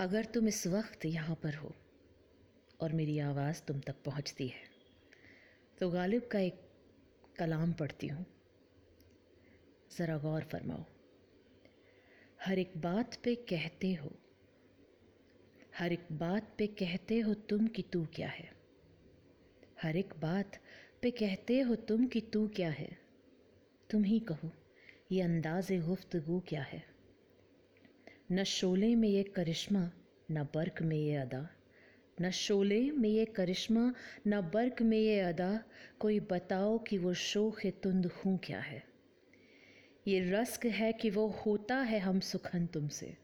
[0.00, 1.74] अगर तुम इस वक्त यहाँ पर हो
[2.80, 4.62] और मेरी आवाज़ तुम तक पहुँचती है
[5.78, 6.60] तो गालिब का एक
[7.38, 8.24] कलाम पढ़ती हूँ।
[9.98, 10.84] ज़रा गौर फरमाओ।
[12.46, 14.10] हर एक बात पे कहते हो,
[15.78, 18.50] हर एक बात पे कहते हो तुम कि तू क्या है?
[19.82, 20.60] हर एक बात
[21.02, 22.98] पे कहते हो तुम कि तू क्या है?
[23.90, 24.50] तुम ही कहो,
[25.12, 26.89] ये अंदाज़ गुफ्तगु क्या है?
[28.32, 29.90] न शोले में ये करिश्मा,
[30.30, 31.48] न बर्क में ये अदा।
[32.20, 33.94] न शोले में ये करिश्मा,
[34.26, 35.62] न बर्क में ये अदा।
[35.98, 38.84] कोई बताओ कि वो शोख तुंद हूँ क्या है?
[40.08, 43.16] ये रस्क है कि वो होता है हम सुखन तुमसे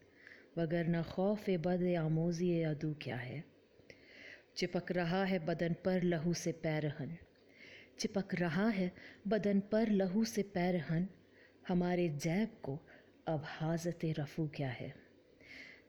[0.58, 3.44] वगर न खौफ बद आमोजी अदू क्या है?
[4.56, 7.16] चिपक रहा है बदन पर लहू से पैरहन।
[7.98, 8.92] चिपक रहा है
[9.28, 11.08] बदन पर लहू से पैरहन।
[11.68, 12.80] हमारे जैब को
[13.28, 14.94] अब हाजत रफू क्या है?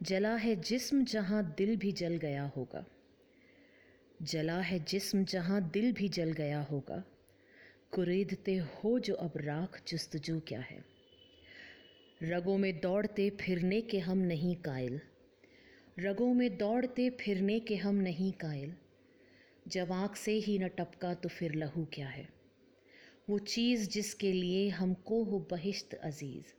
[0.04, 2.86] जला है जिस्म जहाँ दिल भी जल गया होगा।
[4.22, 7.04] जला है जिस्म जहाँ दिल भी जल गया होगा।
[7.92, 10.86] कुरेदते हो जो अब राख जस्तजू क्या है?
[12.24, 15.00] रगों में दौड़ते फिरने के हम नहीं कायल।
[16.00, 18.74] रगों में दौड़ते फिरने के हम नहीं कायल।
[19.68, 22.30] जब आँख से ही न टपका तो फिर लहू क्या है?
[23.30, 26.54] वो चीज़ जिसके लिए हमको हो बहिश्त अज़ीज़।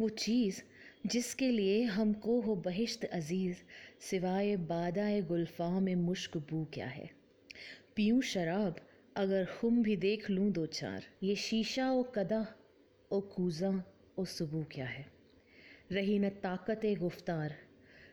[0.00, 0.62] वो चीज़
[1.06, 3.56] जिसके लिए हमको हो बहिश्त अज़ीज़,
[4.00, 7.10] सिवाय बादाए गुलफा में मुश्क बू क्या है।
[7.96, 8.76] पीऊँ शराब,
[9.16, 12.46] अगर खुम भी देख लूँ दो चार, ये शीशा ओ कदा,
[13.10, 13.84] ओ कूज़ा,
[14.18, 15.06] ओ सुबू क्या है।
[15.92, 17.54] रही न ताकत गुफ्तार,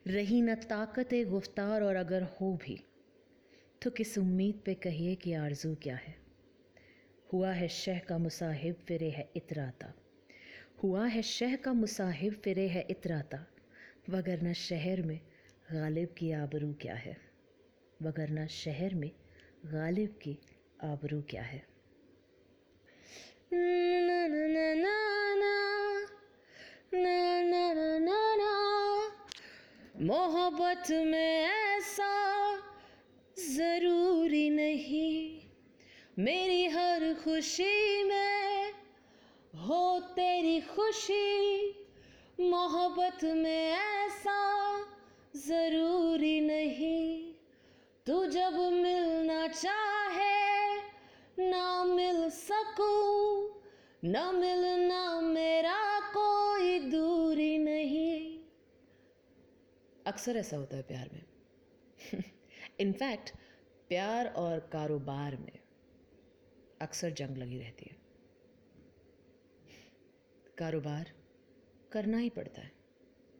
[0.07, 2.79] रही न ताकत गुफ्तार और अगर हो भी
[3.81, 6.15] तो किस उम्मीद पे कहिए कि आरज़ू क्या है।
[7.33, 9.93] हुआ है शह का मुसाहिब, फिरे है इतराता।
[10.83, 13.47] हुआ है शह का मुसाहिब फिरे है इतराता।
[14.09, 15.19] वगरना शहर में
[15.71, 17.17] गालिब की आबरू क्या है?
[18.01, 19.11] वगरना शहर में
[19.65, 20.37] गालिब की
[20.83, 21.65] आबरू क्या है?
[30.01, 31.45] मोहब्बत में
[31.77, 32.57] ऐसा
[33.39, 35.41] ज़रूरी नहीं।
[36.19, 38.52] मेरी हर खुशी में
[39.63, 41.69] हो तेरी खुशी
[42.39, 44.79] मोहब्बत में ऐसा
[45.35, 47.33] ज़रूरी नहीं।
[48.05, 50.77] तू जब मिलना चाहे
[51.49, 53.61] ना मिल सकूँ,
[54.03, 58.39] ना मिलना मेरा कोई दूरी नहीं।
[60.07, 61.23] अक्सर ऐसा होता है प्यार में।
[62.79, 63.31] इनफैक्ट
[63.89, 65.59] प्यार और कारोबार में
[66.81, 68.02] अक्सर जंग लगी रहती है।
[70.57, 71.13] कारोबार
[71.91, 72.71] करना ही पड़ता है।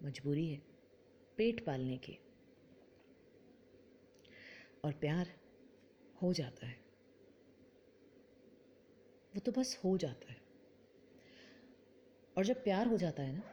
[0.04, 0.62] मजबूरी है,
[1.38, 2.20] पेट पालने की।
[4.84, 5.40] और प्यार
[6.22, 6.76] हो जाता है।
[9.36, 10.42] वो तो बस हो जाता है।
[12.38, 13.44] और जब प्यार हो जाता है ना,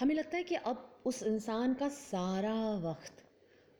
[0.00, 3.30] हमें लगता है कि अब उस इंसान का सारा वक्त,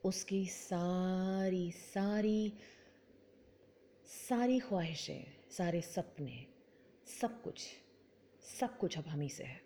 [0.04, 2.52] उसकी सारी सारी
[4.04, 6.55] सारी ख्वाहिशें, सारे सपने
[7.06, 7.68] सब कुछ
[8.60, 9.60] सब कुछ अब हम ही से है।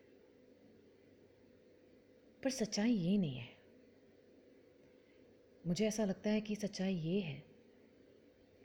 [2.44, 3.48] पर सच्चाई ये नहीं है।
[5.66, 7.44] मुझे ऐसा लगता है कि सच्चाई ये है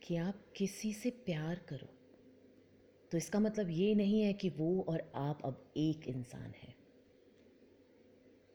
[0.03, 1.87] कि आप किसी से प्यार करो।
[3.11, 6.75] तो इसका मतलब ये नहीं है कि वो और आप अब एक इंसान हैं।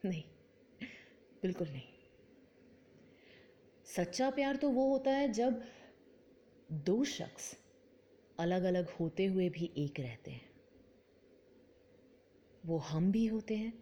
[0.04, 0.24] नहीं,
[1.42, 1.88] बिल्कुल नहीं।
[3.84, 5.64] सच्चा प्यार तो वो होता है जब
[6.72, 7.69] दो शख्स
[8.40, 10.48] अलग अलग होते हुए भी एक रहते हैं।
[12.66, 13.72] वो हम भी होते हैं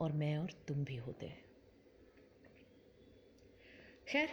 [0.00, 1.44] और मैं और तुम भी होते हैं।
[4.08, 4.28] खैर,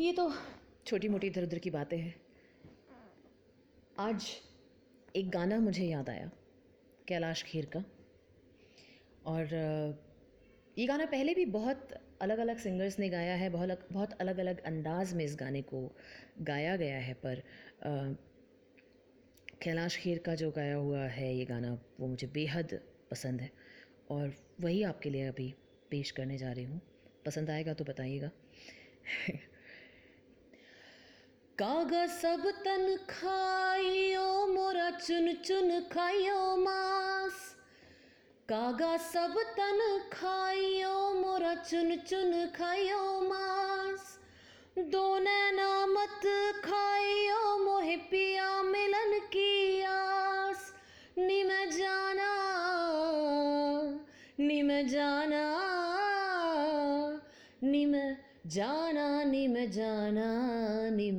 [0.00, 0.32] ये तो
[0.86, 2.14] छोटी मोटी इधर उधर की बातें हैं।
[3.98, 4.26] आज
[5.16, 6.30] एक गाना मुझे याद आया,
[7.08, 7.84] कैलाश खेर का।
[9.26, 9.54] और,
[10.78, 11.88] ये गाना पहले भी बहुत
[12.20, 15.96] अलग अलग सिंगर्स ने गाया है, बहुत बहुत अलग अलग अंदाज में इस गाने को
[16.40, 17.42] गाया गया है, पर
[19.62, 23.50] कैलाश खेर का जो गाया हुआ है, ये गाना वो मुझे बेहद पसंद है
[24.10, 25.54] और वही आपके लिए अभी
[25.90, 26.80] पेश करने जा रही हूँ।
[27.26, 28.30] पसंद आएगा तो बताइएगा।
[31.58, 37.56] कागा सब तन खाइयो, मोरा चुन चुन खाइयो मास।
[38.48, 44.18] कागा सब तन खाइयो, मोरा चुन चुन खाइयो मास।
[44.78, 46.20] दो नैना मत
[46.64, 49.47] खाइयो, मोहे पिया मिलन की
[49.82, 50.74] आस,
[51.18, 52.28] निम जाना
[54.40, 55.44] निम जाना
[57.62, 57.92] निम
[58.46, 60.28] जाना निम जाना
[60.90, 61.18] निम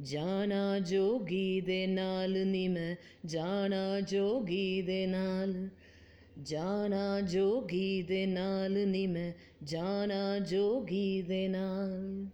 [0.00, 2.76] जाना जोगी दे नाल, निम
[3.26, 5.70] जाना जोगी दे नाल,
[6.38, 9.14] जाना जोगी दे नाल, निम
[9.62, 12.28] जाना जोगी दे नाल।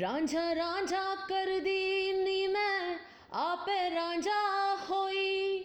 [0.00, 2.96] रांझा रांझा कर दी नी मैं
[3.32, 4.40] आपे रांझा
[4.88, 5.58] होई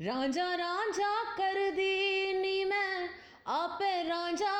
[0.00, 3.08] रांझा रांझा कर दी नी मैं
[3.56, 4.54] आपे रांझा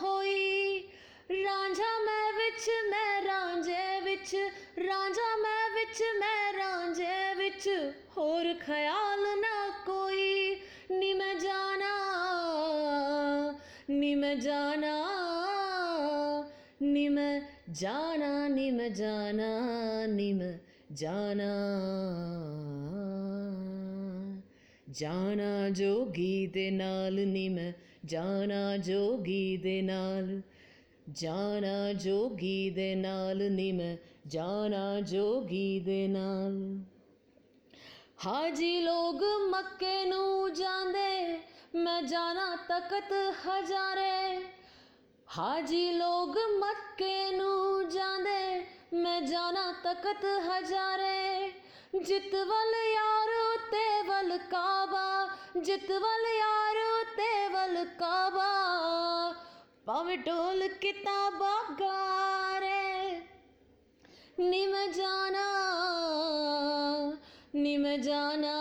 [0.00, 0.78] होई
[1.30, 4.34] रांझा मैं विच मैं रांझे विच
[4.78, 7.68] रांझा मैं विच मैं रांझे विच
[8.16, 9.54] होर ख्याल ना
[9.86, 10.54] कोई
[10.90, 11.92] नी मैं जाना
[13.90, 14.96] नी मैं जाना
[16.82, 17.40] नी मैं
[17.80, 19.50] जाना नी मैं जाना
[20.16, 20.32] नी
[20.92, 21.52] ਜਾਣਾ
[24.90, 27.72] ਜਾਣਾ ਜੋਗੀ ਦੇ ਨਾਲ ਨੀ ਮੈਂ,
[28.04, 30.40] ਜਾਣਾ ਜੋਗੀ ਦੇ ਨਾਲ,
[31.10, 33.96] ਜਾਣਾ ਜੋਗੀ ਦੇ ਨਾਲ ਨੀ ਮੈਂ,
[34.26, 36.78] ਜਾਣਾ ਜੋਗੀ ਦੇ ਨਾਲ।
[38.26, 41.38] ਹਾਜੀ ਲੋਗ ਮੱਕੇ ਨੂੰ ਜਾਂਦੇ,
[41.74, 43.12] ਮੈਂ ਜਾਣਾ ਤਖਤ
[43.46, 44.44] ਹਜ਼ਾਰੇ।
[45.38, 51.50] ਹਾਜੀ ਲੋਗ ਮੱਕੇ ਨੂੰ ਜਾਂਦੇ ਮੈਂ ਜਾਣਾ ਤਖਤ ਹਜ਼ਾਰੇ,
[52.04, 55.28] ਜਿਤ ਵੱਲ ਯਾਰੋ ਤੇ ਵੱਲ ਕਾਬਾ,
[55.60, 58.52] ਜਿਤ ਵੱਲ ਯਾਰੋ ਤੇ ਵੱਲ ਕਾਬਾ।
[59.86, 63.20] ਭਾਵੇਂ ਢੋਲ ਕਿਤਾਬਾਂ ਗਾਰੇ,
[64.40, 65.46] ਨੀ ਮੈਂ ਜਾਣਾ,
[67.54, 68.54] ਨੀ ਮੈਂ ਜਾਣਾ,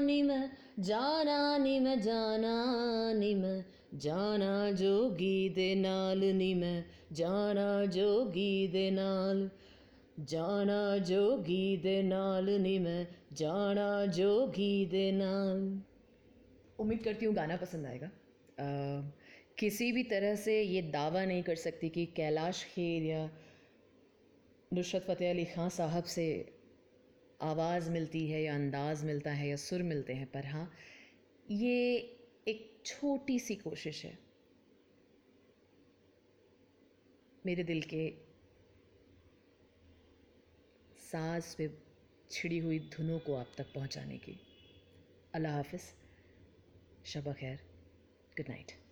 [0.00, 0.48] ਨੀ ਮੈਂ
[0.80, 3.62] ਜਾਣਾ, ਨੀ ਮੈਂ ਜਾਣਾ, ਨੀ ਮੈਂ
[3.96, 6.82] ਜਾਣਾ ਜੋਗੀ ਦੇ ਨਾਲ, ਨੀ ਮੈਂ
[7.13, 9.49] ਜਾਣਾ ਜੋਗੀ ਦੇ ਨਾਲ
[10.25, 15.69] ਜਾਣਾ ਜੋਗੀ ਦੇ ਨਾਲ ਨੀ ਮੈਂ ਜਾਣਾ ਜੋਗੀ ਦੇ ਨਾਲ
[16.79, 18.07] उम्मीद करती हूँ गाना पसंद आएगा
[18.57, 18.65] अ,
[19.57, 23.21] किसी भी तरह से ये दावा नहीं कर सकती कि कैलाश खेर या
[24.71, 26.25] नुसरत फ़तेह अली ख़ान साहब से
[27.39, 30.69] आवाज़ मिलती है या अंदाज़ मिलता है या सुर मिलते हैं पर हाँ
[31.45, 31.77] ये
[32.47, 34.17] एक छोटी सी कोशिश है
[37.46, 38.10] मेरे दिल के
[41.00, 41.68] सांस पे
[42.30, 44.40] छिड़ी हुई धुनों को आप तक पहुँचाने की।
[45.34, 45.82] अल्लाह हाफिज़,
[47.04, 47.56] शब खैर,
[48.36, 48.89] गुड नाइट।